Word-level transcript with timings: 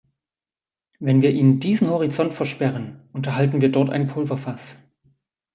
Wenn 0.97 1.21
wir 1.21 1.29
ihnen 1.31 1.59
diesen 1.59 1.87
Horizont 1.87 2.33
versperren, 2.33 3.07
unterhalten 3.13 3.61
wir 3.61 3.69
dort 3.71 3.91
ein 3.91 4.07
Pulverfass. 4.07 4.73